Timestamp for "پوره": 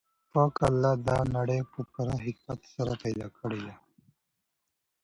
1.91-2.15